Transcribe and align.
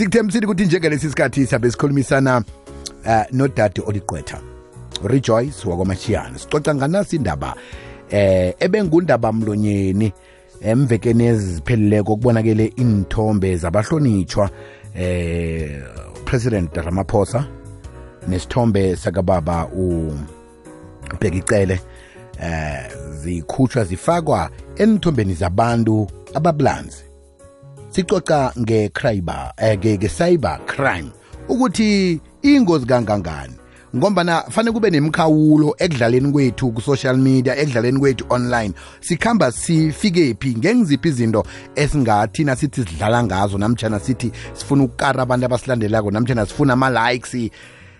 sikuthembisile 0.00 0.46
ukuthi 0.46 0.64
njengalesi 0.64 1.08
sikhathi 1.08 1.46
siyabe 1.46 1.70
sikhulumisana 1.70 2.42
uh, 3.06 3.22
nodade 3.32 3.82
oliqwetha 3.86 4.40
rejoyce 5.04 5.68
wakwamashiyana. 5.68 6.38
Sicoca 6.38 6.74
nganasi 6.74 7.16
indaba 7.16 7.54
eh 8.10 8.54
ebengundaba 8.60 9.32
mlonyeni 9.32 10.12
emvekeni 10.60 11.24
ezipheleleko 11.26 12.16
kubonakele 12.16 12.66
inthombe 12.76 13.56
zabahlonitshwa 13.56 14.50
eh 14.94 15.82
president 16.24 16.76
Ramaphosa 16.76 17.46
nesithombe 18.28 18.96
sakababa 18.96 19.68
ubhekicele 21.12 21.80
eh 22.42 22.90
zikhutshwa 23.22 23.84
zifakwa 23.84 24.50
enithombeni 24.76 25.34
zabantu 25.34 26.10
ababulanzi 26.34 27.09
sicoca 27.90 28.52
ngecriber 28.58 29.52
eh 29.56 29.78
nge-cyber 29.78 30.58
crime 30.66 31.10
ukuthi 31.48 32.20
ingozi 32.42 32.86
kangangani. 32.86 33.54
Ngombana 33.96 34.42
fanele 34.50 34.72
kube 34.72 34.90
nemkhawulo 34.90 35.74
ekudlaleni 35.78 36.32
kwethu 36.32 36.72
ku-social 36.72 37.16
media 37.16 37.56
ekudlaleni 37.56 37.98
kwethu 37.98 38.24
online. 38.28 38.74
Sikhamba 39.00 39.52
sifike 39.52 40.36
phi? 40.40 40.54
Ngengiziphi 40.54 41.08
izinto 41.08 41.44
esingathina 41.74 42.56
sithi 42.56 42.84
sidlala 42.84 43.22
ngazo? 43.22 43.58
Namtshana 43.58 44.00
sithi 44.00 44.32
sifuna 44.52 44.84
ukukara 44.84 45.22
abantu 45.22 45.46
abasilandelako 45.46 46.10
namtshana 46.10 46.46
sifuna 46.46 46.72
ama-likes 46.72 47.50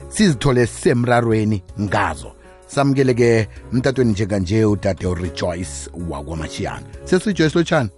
sizithole 0.09 0.67
sisemrarweni 0.67 1.63
ngazo. 1.81 2.33
Samukele-ke 2.67 3.49
mtatweni 3.73 4.11
njenganje 4.11 4.65
udade 4.65 5.07
urejoyce 5.07 5.91
wakwamashiyana 6.09 6.87
sesirejoyce 7.05 7.59
lotshani 7.59 7.91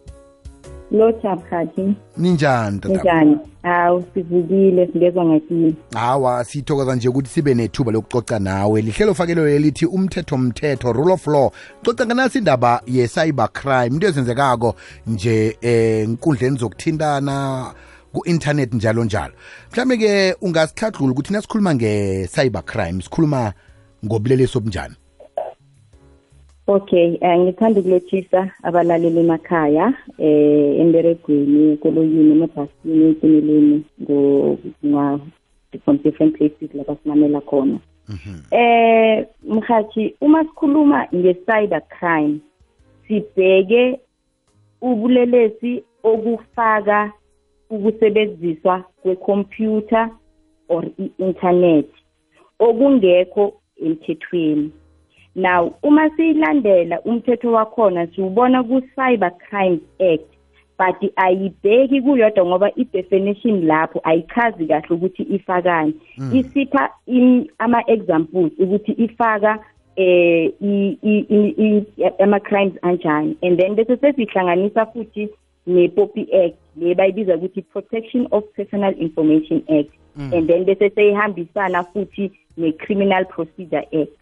lotsha 0.92 1.36
mkhathi 1.36 1.94
ninjani 2.16 2.78
tata? 2.78 2.94
Njani 2.94 3.38
hawu 3.62 4.04
sivukile 4.14 4.86
singezwa 4.92 5.24
ngakini. 5.24 5.74
Hawa 5.94 6.44
sithokoza 6.44 6.94
nje 6.94 7.08
ukuthi 7.08 7.28
sibe 7.28 7.54
nethuba 7.54 7.92
lokucoca 7.92 8.38
nawe. 8.40 8.82
Lihlelo 8.82 9.14
fakelo 9.14 9.48
elithi 9.48 9.86
umthetho 9.86 10.38
mthetho 10.38 10.92
rule 10.92 11.12
of 11.12 11.26
law. 11.26 11.50
Coca 11.84 12.06
nganasi 12.06 12.38
indaba 12.38 12.82
ye-cyber 12.86 13.48
crime 13.52 13.86
into 13.86 14.06
ezenzekako 14.06 14.74
nje 15.06 15.56
enkundleni 15.60 16.12
nkundleni 16.12 16.58
zokuthintana 16.58 17.66
ku-internet 18.12 18.74
njalo 18.74 19.04
njalo. 19.04 19.32
Mhlawumbe-ke 19.72 20.36
ungasikhadlula 20.40 21.12
ukuthi 21.12 21.32
nasikhuluma 21.32 21.74
nge-cyber 21.74 22.64
crime 22.64 23.02
sikhuluma 23.02 23.52
ngobulelesi 24.04 24.58
obunjani 24.58 24.94
okay 26.72 27.18
uh, 27.22 27.38
ngithanda 27.38 27.80
ukulethisa 27.80 28.50
abalaleli 28.62 29.20
emakhaya 29.20 29.94
eh 30.18 30.80
emberegweni 30.80 31.72
ekoloyini 31.72 32.32
emabhasini 32.32 33.04
etimeleni 33.10 33.84
from 35.84 35.96
different 36.04 36.36
places 36.36 36.74
lapha 36.74 36.96
simamela 37.02 37.40
khona. 37.40 37.78
Eh 38.50 39.26
mhathi 39.48 40.14
uma 40.20 40.44
sikhuluma 40.44 41.06
nge-cyber 41.14 41.82
crime 41.88 42.40
sibheke 43.08 44.00
ubulelesi 44.80 45.82
okufaka 46.02 47.12
ukusebenziswa 47.70 48.84
kwekhompyutha 49.02 50.10
or 50.68 50.84
i-internet 50.98 51.88
okungekho 52.58 53.54
emthethweni. 53.84 54.72
Now 55.34 55.74
uma 55.82 56.10
siyilandela 56.16 57.00
umthetho 57.00 57.52
wakhona 57.52 58.06
siwubona 58.06 58.62
ku-cyber 58.62 59.32
crimes 59.48 59.80
act 60.00 60.32
but 60.78 61.10
ayibheki 61.16 62.02
kuyodwa 62.02 62.46
ngoba 62.46 62.70
i-definition 62.76 63.66
lapho 63.66 64.00
ayichazi 64.04 64.66
kahle 64.66 64.88
ukuthi 64.90 65.22
ifakani. 65.22 65.94
Isipha 66.32 66.90
ama-examples 67.58 68.52
ukuthi 68.58 68.92
ifaka 68.92 69.58
eh 69.96 70.52
ama-crimes 72.20 72.74
anjani. 72.82 73.36
And 73.42 73.58
then 73.58 73.76
bese 73.76 73.96
sesihlanganisa 73.96 74.86
futhi 74.86 75.28
ne-poppy 75.66 76.26
act 76.44 76.56
le 76.76 76.94
bayibiza 76.94 77.36
ukuthi 77.36 77.62
protection 77.62 78.26
of 78.32 78.44
personal 78.56 78.94
information 78.98 79.62
act. 79.68 79.90
And 80.16 80.48
then 80.48 80.64
bese 80.64 80.90
seyihambisana 80.90 81.84
futhi 81.92 82.30
ne-criminal 82.56 83.24
procedure 83.24 83.84
act. 83.92 84.21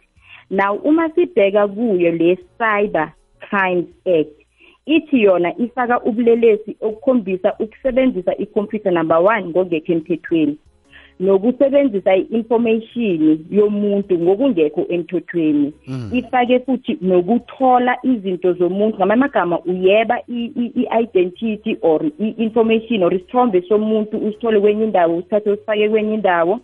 Now 0.51 0.75
uma 0.75 1.09
sibheka 1.09 1.67
kuyo 1.67 2.11
le 2.11 2.37
cyber 2.57 3.11
crimes 3.49 3.89
act 4.05 4.35
ithi 4.85 5.21
yona 5.23 5.57
ifaka 5.57 6.01
ubulelesi 6.03 6.75
okukhombisa 6.81 7.55
ukusebenzisa 7.59 8.37
ikhompyutha 8.37 8.91
number 8.91 9.17
one 9.17 9.45
ngokungekho 9.45 9.91
emthethweni 9.93 10.57
nokusebenzisa 11.21 12.15
i-information 12.15 13.39
yomuntu 13.51 14.19
ngokungekho 14.19 14.85
emthethweni. 14.89 15.73
Ifake 16.13 16.59
futhi 16.59 16.97
nokuthola 17.01 17.97
izinto 18.03 18.53
zomuntu 18.53 18.97
ngamanye 18.97 19.19
amagama 19.19 19.59
uyeba 19.59 20.19
i-identity 20.27 21.77
or 21.81 22.01
i-information 22.19 23.03
or 23.03 23.13
isithombe 23.13 23.61
somuntu 23.61 24.17
usithole 24.17 24.59
kwenye 24.59 24.83
indawo 24.83 25.17
usithathe 25.17 25.51
usifake 25.51 25.89
kwenye 25.89 26.13
indawo. 26.13 26.59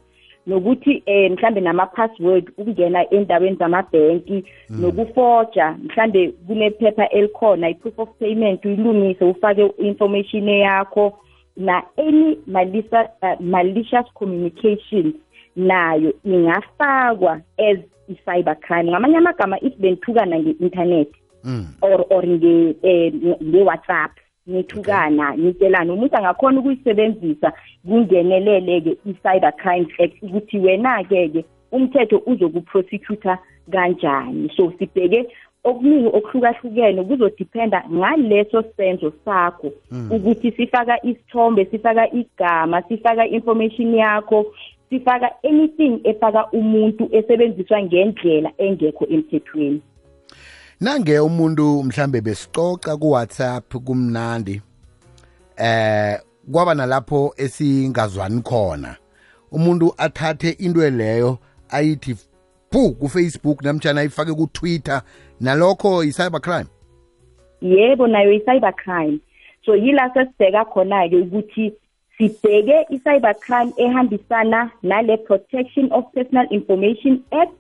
Nokuthi 0.48 1.04
eh 1.06 1.32
mhlambe 1.32 1.62
nama 1.62 1.86
password 1.86 2.52
ukungena 2.58 3.10
endaweni 3.10 3.56
zamabhenki 3.56 4.44
nokuforja 4.70 5.76
mhlambe 5.84 6.28
kunephepha 6.48 7.10
elikhona 7.10 7.70
i-proof 7.70 8.00
of 8.00 8.10
payment 8.20 8.66
uyilungise 8.66 9.26
ufake 9.26 9.72
information 9.78 10.50
yakho 10.50 11.20
na 11.58 11.84
any 11.98 12.38
malicious, 12.48 13.08
uh, 13.22 13.42
malicious 13.42 14.06
communication 14.14 15.14
nayo 15.56 16.14
ingafakwa 16.26 17.42
as 17.58 17.78
i-cyber 18.10 18.60
crime 18.60 18.92
ngamanye 18.92 19.18
amagama 19.18 19.60
if 19.60 19.74
benithukana 19.78 20.40
nge-internet 20.40 21.08
or 21.82 22.06
or 22.10 22.28
nge 22.28 22.76
eh, 22.84 23.14
nge-whatsapp 23.44 24.12
nithukana 24.48 25.36
nitshelana 25.36 25.94
umuntu 25.94 26.18
angakhona 26.18 26.60
ukuyisebenzisa 26.60 27.54
kungenelele-ke 27.88 28.92
i-cyber 29.10 29.54
crimes 29.62 29.92
act 30.00 30.24
ukuthi 30.24 30.58
wena-ke-ke 30.60 31.46
umthetho 31.72 32.22
uzokuprosecutor 32.26 33.38
kanjani. 33.72 34.52
So 34.56 34.74
sibheke 34.80 35.28
okuningi 35.64 36.08
okuhlukahlukene 36.18 37.04
kuzodiphenda 37.04 37.84
ngaleso 37.92 38.64
senzo 38.78 39.14
sakho. 39.26 39.72
Ukuthi 40.12 40.52
sifaka 40.52 41.06
isithombe 41.06 41.66
sifaka 41.66 42.12
igama 42.12 42.82
sifaka 42.82 43.28
information 43.28 43.96
yakho 43.96 44.46
sifaka 44.90 45.30
anything 45.44 46.00
efaka 46.04 46.52
umuntu 46.52 47.10
esebenziswa 47.12 47.84
ngendlela 47.84 48.52
engekho 48.58 49.06
emthethweni. 49.10 49.82
Nange 50.82 51.20
umuntu 51.20 51.84
mhlambe 51.84 52.22
besicoca 52.22 52.98
ku-whatsapp 52.98 53.76
kumnandi 53.86 54.62
eh 55.58 56.20
kwaba 56.52 56.74
nalapho 56.76 57.34
esingazwani 57.38 58.42
khona. 58.42 58.96
Umuntu 59.52 59.94
athathe 59.98 60.50
into 60.50 60.90
leyo 60.90 61.40
ayithi 61.70 62.16
phu 62.72 62.96
ku-facebook 62.96 63.64
namtshana 63.64 64.02
ayifake 64.02 64.34
ku-twitter 64.34 65.02
nalokho 65.42 66.04
yi-cyber 66.04 66.42
crime 66.42 66.70
yebo 67.62 68.08
nayo 68.08 68.32
i-cyber 68.34 68.74
crime 68.76 69.20
so 69.66 69.76
yila 69.76 70.14
sesibheka 70.14 70.66
khona-ke 70.66 71.16
ukuthi 71.16 71.74
sibheke 72.18 72.86
i-cyber 72.90 73.36
crime 73.40 73.74
ehambisana 73.78 74.72
nale 74.84 75.18
protection 75.18 75.92
of 75.92 76.06
personal 76.14 76.48
information 76.50 77.24
act 77.32 77.57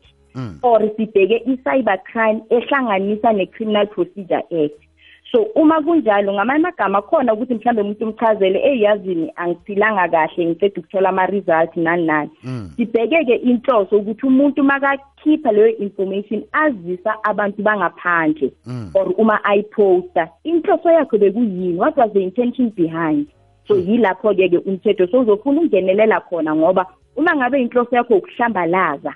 or 0.61 0.81
sibheke 0.97 1.37
i-cyber 1.45 1.97
crime 2.11 2.41
ehlanganisa 2.49 3.33
ne-criminal 3.33 3.87
procedure 3.87 4.43
act. 4.51 4.87
So 5.31 5.43
uma 5.55 5.81
kunjalo 5.81 6.33
ngamanye 6.33 6.59
amagama 6.59 7.01
khona 7.01 7.33
ukuthi 7.33 7.53
mhlawumbe 7.53 7.81
umuntu 7.81 8.05
umchazele 8.05 8.59
eyazini 8.59 9.31
angiphilanga 9.35 10.07
kahle 10.07 10.45
ngiceda 10.45 10.79
ukuthola 10.81 11.09
ama-result 11.09 11.75
nani 11.75 12.05
nani. 12.05 12.29
Sibheke-ke 12.75 13.35
inhloso 13.35 13.97
ukuthi 13.97 14.25
umuntu 14.25 14.63
makakhipha 14.63 15.51
leyo 15.51 15.77
information 15.77 16.43
azisa 16.51 17.23
abantu 17.23 17.61
bangaphandle 17.61 18.51
or 18.93 19.13
uma 19.17 19.43
ayiposta 19.43 20.29
inhloso 20.43 20.91
yakho 20.91 21.17
bekuyini? 21.17 21.77
What 21.77 21.97
was 21.97 22.13
the 22.13 22.21
intention 22.21 22.69
behind? 22.69 23.27
So 23.67 23.75
yilapho-ke 23.75 24.49
ke 24.49 24.57
umthetho 24.57 25.07
sowuzofuna 25.07 25.61
ungenelela 25.61 26.21
khona 26.21 26.55
ngoba 26.55 26.85
uma 27.15 27.35
ngabe 27.35 27.61
inhloso 27.61 27.95
yakho 27.95 28.15
ukuhlambalaza 28.15 29.13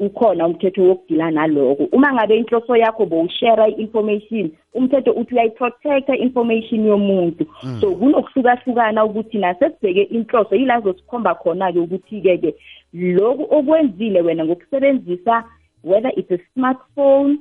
ukhona 0.00 0.46
umthetho 0.46 0.82
wokudila 0.82 1.30
naloko 1.30 1.84
uma 1.92 2.12
ngabe 2.12 2.36
inhloso 2.36 2.76
yakho 2.76 3.06
bowushare 3.06 3.70
i-information 3.70 4.50
umthetho 4.74 5.12
uthi 5.12 5.34
uyayiprotecta 5.34 6.16
information 6.16 6.86
yomuntu. 6.86 7.46
So 7.80 7.90
kunokuhlukahlukana 7.90 9.04
ukuthi 9.04 9.38
nasesibheke 9.38 10.02
inhloso 10.02 10.56
yila 10.56 10.80
zosikhomba 10.80 11.34
khona-ke 11.34 11.78
ukuthi-ke 11.78 12.38
ke 12.38 12.54
loku 12.92 13.46
okwenzile 13.50 14.20
wena 14.20 14.44
ngokusebenzisa 14.44 15.44
whether 15.84 16.12
it's 16.16 16.30
a 16.30 16.38
smartphone 16.54 17.38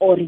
or 0.00 0.18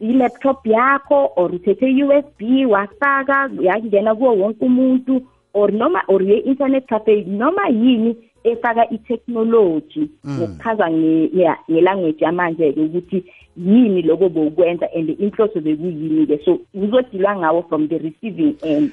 i-laptop 0.00 0.66
yakho 0.66 1.30
or 1.36 1.50
uthethe 1.54 1.86
i-USB 1.86 2.66
wafaka 2.66 3.50
yangena 3.60 4.14
kuwo 4.14 4.36
wonke 4.36 4.64
umuntu 4.64 5.22
or 5.54 5.72
noma 5.72 6.02
or 6.08 6.22
ye-internet 6.22 6.86
cafe 6.88 7.24
noma 7.24 7.68
yini 7.68 8.16
efaka 8.44 8.90
i-technology 8.90 10.10
ngokuchaza 10.28 10.90
ngelanguage 10.90 12.24
yamanje-ke 12.24 12.80
ukuthi 12.80 13.24
yini 13.56 14.02
lokho 14.02 14.28
bowukwenza 14.28 14.86
and 14.94 15.10
inhloso 15.10 15.60
bekuyini-ke. 15.60 16.44
So 16.44 16.58
uzodilwa 16.74 17.36
ngawo 17.36 17.62
from 17.68 17.88
the 17.88 17.98
receiving 17.98 18.56
end. 18.62 18.90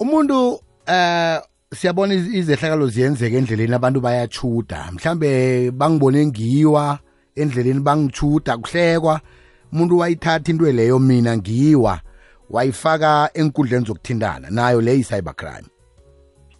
Umuntu 0.00 0.60
eh 0.86 1.40
siyabona 1.74 2.14
izehlakalo 2.14 2.86
ziyenzeka 2.86 3.36
endleleni 3.36 3.74
abantu 3.74 4.00
bayachuda 4.00 4.92
mhlambe 4.92 5.70
bangibone 5.70 6.26
ngiwa 6.26 6.98
endleleni 7.36 7.80
bangichuda 7.80 8.58
kuhlekwa. 8.58 9.20
Umuntu 9.72 9.98
wayithatha 9.98 10.50
into 10.50 10.72
leyo 10.72 10.98
mina 10.98 11.36
ngiwa. 11.36 12.00
Wayifaka 12.50 13.30
enkundleni 13.34 13.84
zokuthintana 13.84 14.50
nayo 14.50 14.80
le 14.80 14.94
yi-cybercrime 14.94 15.68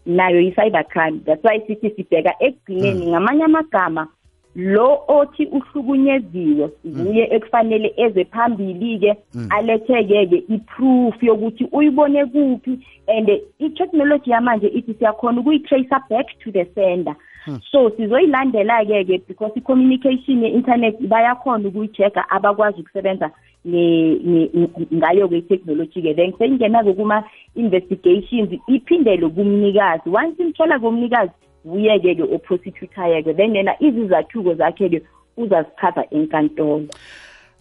nayo 0.09 0.41
i-cybercrime 0.41 1.21
that's 1.27 1.45
why 1.45 1.61
sithi 1.67 1.91
sibheka 1.91 2.33
ekugcineni 2.41 3.05
mm. 3.05 3.11
ngamanye 3.11 3.45
amagama 3.45 4.09
lo 4.55 5.05
othi 5.09 5.47
uhlukunyeziwe 5.47 6.71
nguye 6.87 7.29
ekufanele 7.35 7.95
eze 7.97 8.25
phambili-ke 8.25 9.17
mm. 9.35 9.49
aletheke-ke 9.51 10.45
i-proof 10.49 11.23
yokuthi 11.23 11.69
uyibone 11.73 12.27
kuphi 12.27 12.79
and 13.07 13.29
i-technology 13.59 14.31
yamanje 14.31 14.67
ithi 14.67 14.95
siyakhona 14.95 15.41
ukuyi-tracer 15.41 16.03
back 16.11 16.39
to 16.39 16.53
the 16.53 16.65
sender 16.75 17.15
hmm. 17.45 17.59
so 17.71 17.91
sizoyilandela-ke 17.91 19.05
ke 19.05 19.23
because 19.29 19.53
i-communication 19.57 20.45
ye-internet 20.45 21.01
bayakhona 21.01 21.69
ukuyi-checka 21.69 22.31
abakwazi 22.31 22.81
ukusebenza 22.81 23.31
ngayo 23.67 25.29
ke 25.29 25.43
technology-ke 25.49 26.15
then 26.17 26.33
sengena-ke 26.39 26.95
kuma-investigations 26.95 28.51
iphindele 28.69 29.29
kumnikazi. 29.29 30.09
Once 30.11 30.39
imthola 30.39 30.79
komnikazi 30.79 31.33
uyeke-ke 31.65 32.23
oprosecutor-ke 32.23 33.37
then 33.37 33.55
yena 33.55 33.75
izizathuko 33.81 34.55
zakhe-ke 34.55 35.03
uzazichaza 35.37 36.05
enkantolo. 36.11 36.87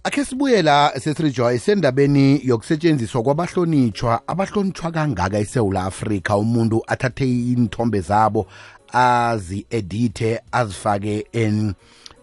Akhe 0.03 0.25
sibuye 0.25 0.61
la 0.61 0.91
sesirejoy 0.95 1.57
sendabeni 1.57 2.39
yokusetshenziswa 2.43 3.23
kwabahlonitshwa 3.23 4.21
abahlonitshwa 4.27 4.91
kangaka 4.91 5.39
eSouth 5.39 5.75
Africa 5.75 6.37
umuntu 6.39 6.81
athathe 6.87 7.25
inthombe 7.25 7.99
zabo 7.99 8.47
azi-edithe 8.93 10.39
azifake 10.51 11.25
en 11.33 11.73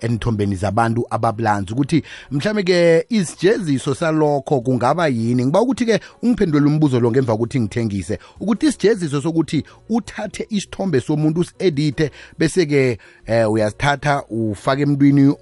enithombeni 0.01 0.57
zabantu 0.57 1.07
ababulanzi 1.11 1.73
ukuthi 1.73 2.03
mhlawumbe 2.31 2.63
ke 2.63 3.07
isijeziso 3.09 3.95
salokho 3.95 4.61
kungaba 4.61 5.09
yini? 5.09 5.45
Ngiba 5.45 5.63
ukuthi 5.63 5.87
ke 5.87 6.01
ungiphendule 6.23 6.67
umbuzo 6.67 7.01
lo 7.01 7.11
ngemva 7.11 7.33
kokuthi 7.33 7.61
ngithengise. 7.61 8.19
Ukuthi 8.41 8.67
isijeziso 8.67 9.21
sokuthi 9.21 9.65
uthathe 9.89 10.47
isithombe 10.51 11.01
somuntu 11.01 11.41
usi-edithe 11.41 12.11
bese 12.39 12.67
ke 12.67 12.99
eh 13.27 13.51
uyasithatha 13.51 14.25
ufake 14.31 14.83
emntwini 14.83 15.35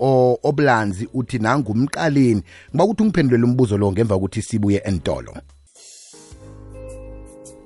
obulanzi 0.42 1.08
uthi 1.14 1.38
nangumqaleni 1.38 2.42
ngiba 2.70 2.84
ukuthi 2.84 3.02
ungiphendulele 3.02 3.44
umbuzo 3.44 3.78
lo 3.78 3.92
ngemva 3.92 4.14
kokuthi 4.14 4.42
sibuye 4.42 4.78
entolo. 4.84 5.34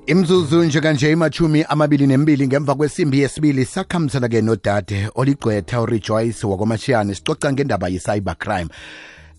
Imzuzu 0.07 0.65
njekanje 0.65 1.13
imachumi 1.13 1.65
amabili 1.69 2.07
nembili 2.07 2.47
ngemva 2.47 2.75
kwesimbi 2.75 3.21
yesibili 3.21 3.65
sakhambisana-ke 3.65 4.43
nodade 4.43 5.09
oligqwetha 5.15 5.81
urejoyce 5.81 6.47
wakwamashiyane 6.47 7.15
sicoca 7.15 7.53
ngendaba 7.53 7.89
ye-cybercrime. 7.89 8.71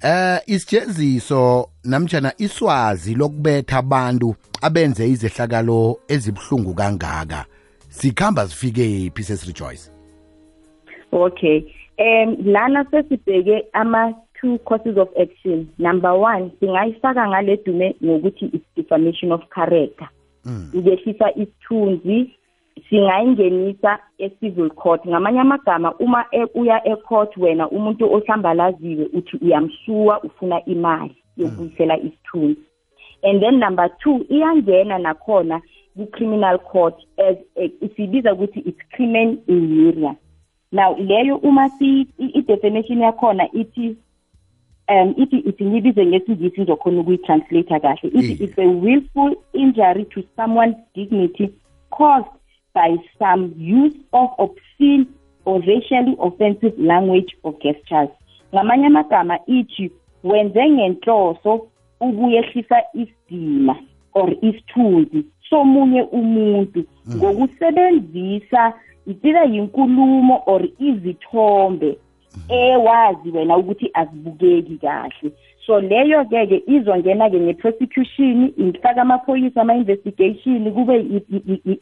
Eh 0.04 0.40
isijeziso 0.46 1.70
namjana 1.84 2.34
iswazi 2.38 3.16
lokubetha 3.16 3.78
abantu 3.78 4.36
abenze 4.62 5.10
izehlakalo 5.10 6.00
ezibuhlungu 6.08 6.74
kangaka. 6.74 7.46
Sikhamba 7.90 8.48
sifike 8.48 9.12
phi 9.16 9.24
sesirejoyce 9.24 9.92
okay. 11.12 11.62
Um 12.00 12.38
lana 12.46 12.86
sesibheke 12.92 13.66
ama-two 13.74 14.58
courses 14.66 14.98
of 14.98 15.10
action. 15.18 15.68
Number 15.78 16.12
one 16.12 16.52
singayifaka 16.60 17.28
ngale 17.28 17.58
dume 17.66 17.96
ngokuthi 18.04 18.46
is 18.46 18.62
defamation 18.76 19.32
of 19.32 19.42
character. 19.56 20.10
Ukehlisa 20.74 21.36
isithunzi 21.36 22.32
singayingenisa 22.90 24.00
e-civil 24.18 24.70
court. 24.70 25.08
Ngamanye 25.08 25.40
amagama 25.40 25.94
uma 25.96 26.26
e, 26.32 26.46
uya 26.54 26.88
e-court 26.88 27.38
wena 27.38 27.70
umuntu 27.70 28.14
ohlambalaziwe 28.14 29.06
uthi 29.14 29.38
uyamsuwa 29.42 30.24
ufuna 30.24 30.66
imali 30.66 31.16
yokubuyisela 31.38 31.98
isithunzi. 31.98 32.62
And 33.24 33.42
then 33.42 33.60
number 33.60 33.90
two 34.04 34.26
iyangena 34.30 34.98
nakhona 34.98 35.62
ku-criminal 35.98 36.60
court 36.60 36.96
as 37.18 37.38
sibiza 37.96 38.34
ukuthi 38.34 38.60
it's 38.60 38.90
crimen 38.92 39.40
injuria 39.48 40.16
now 40.72 40.96
leyo 40.98 41.36
uma 41.38 41.70
i-definition 42.20 43.02
yakhona 43.02 43.52
ithi 43.52 43.96
um 44.90 45.14
ithi 45.18 45.38
ithi 45.38 45.66
ngibize 45.66 46.06
ngesingisi 46.06 46.62
ngizokhona 46.62 47.00
ukuyitranslate 47.02 47.80
kahle. 47.80 48.10
Ithi 48.10 48.44
it's 48.44 48.58
a 48.58 48.68
willful 48.68 49.36
injury 49.54 50.06
to 50.06 50.24
someone's 50.36 50.78
dignity 50.96 51.54
caused 51.92 52.28
by 52.74 52.96
some 53.20 53.54
use 53.58 53.96
of 54.14 54.30
obscene 54.38 55.06
or 55.46 55.60
racially 55.62 56.16
offensive 56.20 56.74
language 56.78 57.36
or 57.44 57.54
gestures. 57.64 58.10
Ngamanye 58.54 58.86
amagama 58.86 59.40
ithi 59.48 59.92
wenze 60.24 60.70
ngenhloso 60.70 61.68
ukuyehlisa 62.00 62.84
isidima 62.94 63.76
or 64.14 64.34
isithunzi 64.42 65.26
somunye 65.50 66.02
umuntu. 66.02 66.86
Mm. 67.06 67.16
ngokusebenzisa 67.16 68.74
itira 69.08 69.44
yinkulumo 69.44 70.44
or 70.46 70.68
izithombe 70.80 71.98
ewazi 72.50 73.30
wena 73.32 73.58
ukuthi 73.58 73.92
azibukeki 73.94 74.78
kahle. 74.78 75.32
So 75.66 75.82
leyo 75.82 76.24
ke 76.26 76.48
ke 76.48 76.64
izongena 76.68 77.30
ke 77.30 77.40
ngeprosecution 77.40 78.54
ifaka 78.58 79.02
amaphoyisa 79.02 79.62
ama-investigation 79.62 80.72
kube 80.72 80.96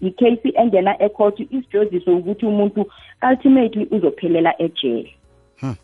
i-case 0.02 0.50
engena 0.58 1.02
ecourt 1.02 1.40
isijoziso 1.40 2.18
ukuthi 2.18 2.46
umuntu 2.46 2.86
ultimately 3.30 3.88
uzophelela 3.92 4.62
ejele. 4.62 5.14
Hmm. 5.60 5.76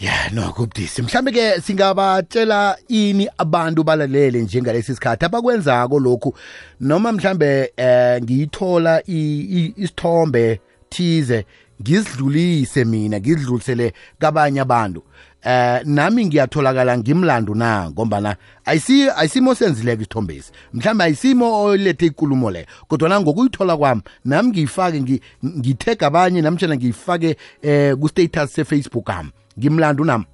ya 0.00 0.12
no 0.32 0.52
kubudisi 0.52 1.02
mhlambe 1.02 1.32
ke 1.32 1.60
singabatshela 1.60 2.76
ini 2.88 3.28
abantu 3.38 3.84
balalele 3.84 4.42
njengalesi 4.42 4.94
sikhathi? 4.94 5.24
Abakwenzako 5.24 5.98
lokhu? 5.98 6.34
Noma 6.80 7.12
mhlambe 7.12 7.72
eh 7.76 8.22
ngiyithola 8.22 9.02
isithombe 9.06 10.60
thize 10.88 11.44
ngizidlulise 11.82 12.84
mina 12.84 13.20
ngidlulisele 13.20 13.92
kabanye 14.18 14.60
abantu. 14.60 15.02
Eh 15.44 15.80
nami 15.84 16.26
ngiyatholakala 16.26 16.98
ngimlando 16.98 17.54
na? 17.54 17.90
Ngombana 17.90 18.36
ayisi 18.64 19.10
ayisimo 19.10 19.54
senzileke 19.54 20.02
isithombesi. 20.02 20.52
Mhlawumbe 20.72 21.04
ayisimo 21.04 21.62
olethe 21.64 22.06
ikulumo 22.06 22.50
le 22.50 22.66
kodwa 22.88 23.08
na 23.08 23.20
ngokuyithola 23.20 23.76
kwami 23.76 24.02
nami 24.24 24.48
ngiyifake 24.48 25.20
ngithega 25.44 26.06
abanye 26.06 26.42
namtshana 26.42 26.76
ngiyifake 26.76 27.36
eh 27.62 27.96
ku 27.96 28.08
status 28.08 28.52
se 28.52 28.64
Facebook 28.64 29.10
ami. 29.10 29.30
Ngimlando 29.58 30.04
nami. 30.04 30.24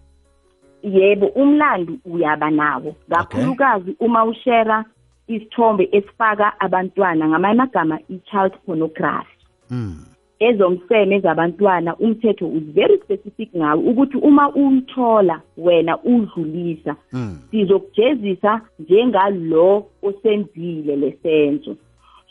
Yebo 0.82 1.26
umlando 1.26 1.92
uyaba 2.04 2.50
nawo. 2.50 2.96
Kakhulukazi 3.10 3.96
uma 4.00 4.24
ushare 4.24 4.84
isithombe 5.28 5.88
esifaka 5.92 6.60
abantwana 6.60 7.28
ngamanye 7.28 7.52
amagama 7.52 7.98
i-child 8.08 8.52
pornography. 8.66 9.38
Mm. 9.70 10.04
Ezomseme 10.40 11.16
ezabantwana 11.16 11.96
umthetho 11.96 12.46
is 12.46 12.62
very 12.74 12.98
specific 12.98 13.48
ngawo 13.56 13.82
ukuthi 13.82 14.16
uma 14.16 14.54
uyithola 14.54 15.40
wena 15.56 15.98
udlulisa. 16.02 16.96
Mm. 17.12 17.38
sizokujezisa 17.50 18.60
njengalo 18.78 19.86
osenzile 20.02 20.96
lesenzo 20.96 21.76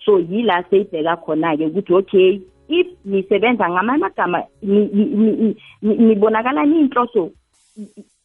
so 0.06 0.20
yila 0.20 0.64
seyibheka 0.70 1.16
khona-ke 1.16 1.66
ukuthi 1.66 1.94
okay 1.94 2.42
if 2.68 2.88
nisebenza 3.06 3.70
ngamanye 3.70 4.04
amagama 4.04 4.44
nibonakala 5.82 6.66
niyinhloso 6.66 7.32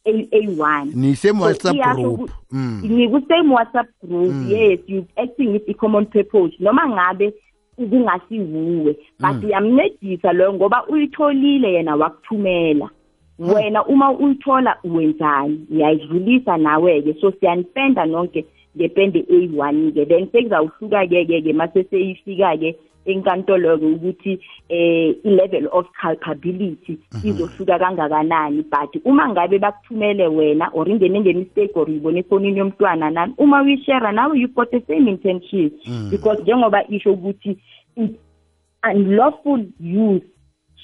A1 0.05 0.95
nisame 0.95 1.39
WhatsApp 1.41 1.95
group. 1.95 2.31
ngikusame 2.85 3.53
WhatsApp 3.53 3.87
group 4.03 4.33
yes 4.49 4.79
you 4.87 5.05
acting 5.17 5.53
with 5.53 5.69
a 5.69 5.73
common 5.73 6.05
purpose. 6.05 6.53
Noma 6.59 6.87
ngabe 6.87 7.33
kungasiwuwe 7.75 8.95
but 9.19 9.43
uyamncedisa 9.43 10.33
loyo 10.33 10.53
ngoba 10.53 10.87
uyitholile 10.87 11.73
yena 11.73 11.95
wakuthumela. 11.95 12.89
Wena 13.39 13.85
uma 13.85 14.11
uyithola 14.11 14.77
wenzani? 14.83 15.65
Uyayidlulisa 15.71 16.57
nawe-ke. 16.57 17.15
So 17.21 17.31
siyanipenda 17.31 18.05
nonke 18.05 18.45
ngepende 18.77 19.19
A1 19.19 19.93
ke 19.93 20.05
then 20.05 20.27
sekuzawuhluka 20.31 21.07
ke 21.07 21.25
ke 21.25 21.41
ke 21.41 21.53
mase 21.53 21.83
seyifika 21.89 22.57
ke 23.05 23.11
enkantolo-ke 23.11 23.85
ukuthi 23.85 24.39
eh 24.69 25.15
i-level 25.23 25.67
of 25.71 25.85
culpability 26.01 26.97
izohluka 27.23 27.79
kangakanani. 27.79 28.63
But 28.69 29.01
uma 29.05 29.29
ngabe 29.29 29.59
bakuthumele 29.59 30.27
wena 30.27 30.69
or 30.73 30.85
ingene 30.85 31.19
ngemistake 31.19 31.71
or 31.75 31.85
uyibone 31.85 32.19
efonini 32.19 32.59
yomntwana 32.59 33.09
nani 33.11 33.33
uma 33.37 33.61
uyishare 33.61 34.11
nawe 34.11 34.37
you've 34.39 34.55
got 34.55 34.71
the 34.71 34.81
same 34.87 35.07
intention. 35.07 35.71
Because 36.09 36.39
njengoba 36.41 36.87
isho 36.89 37.13
ukuthi 37.13 37.57
unlawful 38.83 39.65
use 39.79 40.23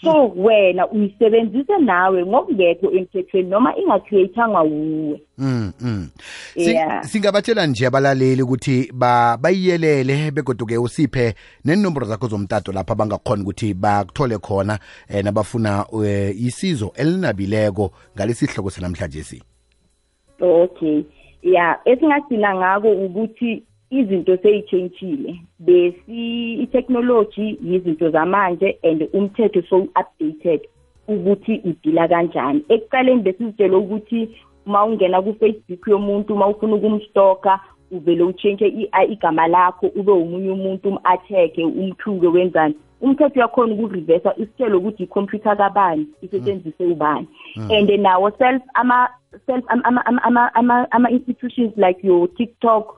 so 0.02 0.28
wena 0.36 0.88
uyisebenzise 0.88 1.78
nawe 1.78 2.26
ngokungekho 2.26 2.92
emthethweni 2.92 3.50
noma 3.50 3.78
ingacreatanga 3.78 4.62
wuwe 4.62 5.22
Mm 5.40 5.72
mm. 5.82 6.10
Yeah. 6.56 7.04
Singabatshela 7.04 7.68
nje 7.68 7.88
abalaleli 7.88 8.42
ukuthi 8.42 8.92
ba 8.94 9.38
bayiyelele 9.38 10.32
begodu 10.32 10.66
ke 10.66 10.78
usiphe 10.78 11.34
nenombolo 11.66 12.06
zakho 12.06 12.28
zomtato 12.28 12.72
lapha 12.72 12.96
bangakhona 12.96 13.44
ukuthi 13.44 13.74
bakuthole 13.74 14.38
khona 14.38 14.80
eh 15.10 15.24
nabafuna 15.24 15.86
eh, 16.06 16.36
isizo 16.42 16.92
elinabileko 16.96 17.92
ngalesihloko 18.16 18.70
senamhlanje 18.70 19.24
si. 19.24 19.44
okay 20.40 21.04
ya 21.44 21.80
esingagcina 21.86 22.56
ngako 22.56 22.92
ukuthi 22.92 23.64
izinto 23.90 24.38
seyitshentshile 24.38 25.36
besi 25.60 26.54
i-technology 26.54 27.58
yizinto 27.64 28.10
zamanje 28.10 28.78
and 28.84 29.08
umthetho 29.14 29.62
so 29.70 29.78
updated 29.78 30.62
ukuthi 31.08 31.62
udila 31.66 32.08
kanjani. 32.08 32.64
Ekuqaleni 32.70 33.22
besizitshela 33.22 33.78
ukuthi 33.78 34.30
uma 34.66 34.86
ungena 34.86 35.22
ku-facebook 35.22 35.88
yomuntu 35.88 36.34
uma 36.34 36.48
ufuna 36.48 36.76
ukumstoka 36.76 37.60
uvele 37.92 38.24
utshentshe 38.24 38.68
i- 38.68 38.90
igama 39.12 39.48
lakho 39.48 39.88
ube 39.96 40.12
umunye 40.12 40.50
umuntu 40.52 40.90
um-atheke 40.90 41.66
umthuke 41.66 42.28
wenzani. 42.28 42.76
Umthetho 43.02 43.36
uyakhona 43.40 43.74
ukurivesa 43.74 44.34
isitshele 44.38 44.76
ukuthi 44.76 45.04
ikhompyutha 45.04 45.56
kabani 45.56 46.08
isetshenziswe 46.22 46.86
ubani. 46.86 47.28
And 47.72 47.90
nawo 48.00 48.32
self 48.38 48.62
ama 48.74 49.10
self 49.46 49.64
ama- 49.68 49.86
ama- 49.86 50.06
ama- 50.06 50.24
ama- 50.24 50.54
ama- 50.56 50.88
ama-institutions 50.92 51.74
like 51.78 52.08
your 52.08 52.28
tiktok 52.36 52.96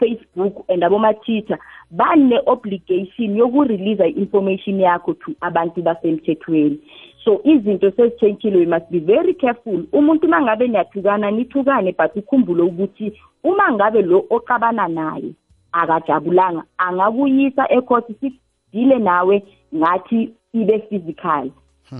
facebook 0.00 0.64
and 0.68 0.84
aboma-twitter 0.84 1.58
bane-obligation 1.90 3.36
yokureleasa 3.36 4.06
i-information 4.06 4.80
yakho 4.80 5.14
to 5.14 5.34
abantu 5.40 5.82
basemthethweni. 5.82 6.78
So 7.24 7.40
izinto 7.44 7.90
sezitshentshile 7.90 8.56
we 8.56 8.66
must 8.66 8.90
be 8.90 8.98
very 8.98 9.34
careful. 9.34 9.84
Umuntu 9.92 10.26
uma 10.26 10.42
ngabe 10.42 10.68
niyathukana 10.68 11.30
nithukane 11.30 11.92
but 11.96 12.16
ukhumbule 12.16 12.62
ukuthi 12.62 13.12
uma 13.44 13.72
ngabe 13.72 14.02
lo 14.02 14.26
oxabana 14.30 14.88
naye 14.88 15.34
akajabulanga 15.72 16.64
angakuyisa 16.78 17.72
ecourt 17.72 18.06
sidile 18.20 18.98
nawe 18.98 19.42
ngathi 19.74 20.32
ibe 20.52 20.78
physical 20.78 21.50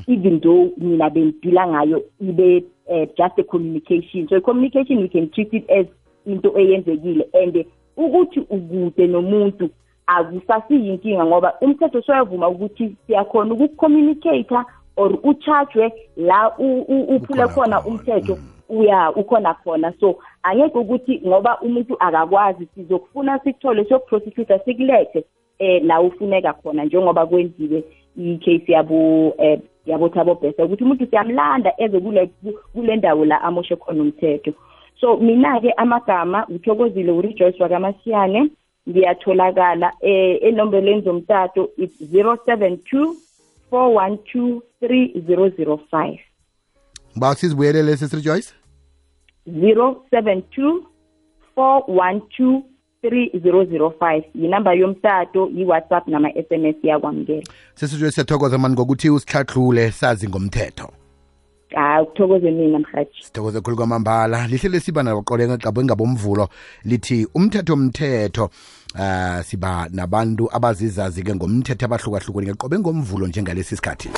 even 0.06 0.40
though 0.40 0.72
mina 0.76 1.10
bengidila 1.10 1.66
ngayo 1.66 2.02
ibe 2.20 2.64
uh, 2.88 3.06
just 3.16 3.38
a 3.38 3.44
communication. 3.44 4.28
So 4.28 4.40
communication 4.40 5.00
we 5.00 5.08
can 5.08 5.30
treat 5.30 5.52
it 5.52 5.70
as 5.70 5.86
into 6.26 6.58
eyenzekile. 6.58 7.28
And 7.34 7.64
ukuthi 7.96 8.40
ukude 8.40 9.06
nomuntu 9.06 9.68
akusasiyinkinga 10.06 11.24
ngoba 11.26 11.54
umthetho 11.60 12.02
soyavuma 12.02 12.48
ukuthi 12.48 12.96
siyakhona 13.06 13.54
ukucommunicate 13.54 14.54
or 14.96 15.18
uchargwe 15.22 15.92
la 16.16 16.52
u- 16.58 16.84
u- 16.88 17.16
uphule 17.16 17.44
Ukhona 17.44 17.48
khona 17.48 17.80
khona. 17.80 17.84
umthetho 17.84 18.38
uya 18.68 19.12
ukhona 19.16 19.54
khona. 19.54 19.92
So 20.00 20.18
angeke 20.42 20.78
ukuthi 20.78 21.20
ngoba 21.26 21.60
umuntu 21.60 21.96
akakwazi 21.98 22.68
sizokufuna 22.74 23.38
sikuthole 23.38 23.84
siyokuprosecute 23.84 24.58
sikulethe 24.64 25.24
eh 25.58 25.82
la 25.84 26.00
ufuneka 26.00 26.52
khona 26.52 26.84
njengoba 26.84 27.26
kwenziwe 27.26 27.84
i-case 28.18 28.72
yabo 28.72 29.34
eh 29.38 29.60
yabo 29.86 30.08
Thabo 30.08 30.34
Bester 30.34 30.64
ukuthi 30.64 30.84
umuntu 30.84 31.06
siyamlanda 31.06 31.72
eze 31.78 32.00
kule 32.00 32.30
kule 32.72 32.96
ndawo 32.96 33.24
la 33.24 33.42
amoshe 33.42 33.76
khona 33.76 34.02
umthetho. 34.02 34.52
So 35.02 35.16
mina 35.16 35.60
ke 35.60 35.72
amagama 35.76 36.46
uthokozile 36.46 37.12
urejoice 37.12 37.62
wakamasiyane 37.62 38.50
ngiyatholakala 38.88 39.92
eh 40.00 40.38
enombereni 40.42 41.02
zomtato 41.02 41.70
it's 41.76 42.00
072 42.00 43.14
412 43.70 44.60
3005 44.82 46.18
Ngiba 47.12 47.34
sizibuyelele 47.34 47.96
sisi 47.96 48.20
Joyce. 48.20 48.54
072 49.46 50.82
412 51.56 52.62
3005 53.04 54.22
yinamba 54.34 54.72
yomtato 54.72 55.50
yi-whatsapp 55.54 56.08
nama-sms 56.08 56.76
yakwamukela 56.82 57.42
Sisi 57.74 57.96
Joyce 57.96 58.14
siyathokoza 58.14 58.58
mani 58.58 58.74
ngokuthi 58.74 59.10
usihlahlule 59.10 59.90
sazi 59.90 60.28
ngomthetho. 60.28 61.01
Hayi 61.74 62.06
kuthokoze 62.06 62.50
mina 62.50 62.78
mhathi 62.78 63.24
sithokoze 63.24 63.60
khulu 63.60 63.76
kwamambala. 63.76 64.46
Lihle 64.46 64.68
lesiba 64.68 65.02
nabaqoleka 65.02 65.58
xabo 65.58 65.84
ngabomvulo 65.84 66.48
lithi 66.84 67.26
umthetho 67.34 67.74
umthetho 67.74 68.50
uh 68.94 69.42
siba 69.42 69.88
nabantu 69.90 70.48
abazizazi 70.52 71.22
ke 71.22 71.34
ngomthetho 71.34 71.86
abahlukahlukene. 71.86 72.54
Qobe 72.54 72.78
ngomvulo 72.78 73.26
njengalesi 73.26 73.76
sikhathi 73.76 74.08